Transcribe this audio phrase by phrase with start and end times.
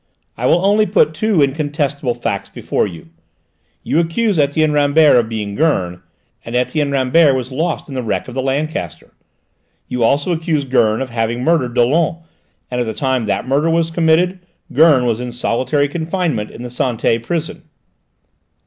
[0.35, 3.09] "I will only put two incontestable facts before you.
[3.83, 6.01] You accuse Etienne Rambert of being Gurn,
[6.43, 9.13] and Etienne Rambert was lost in the wreck of the Lancaster;
[9.87, 12.23] you also accuse Gurn of having murdered Dollon,
[12.71, 14.39] and at the time that murder was committed
[14.73, 17.61] Gurn was in solitary confinement in the Santé prison."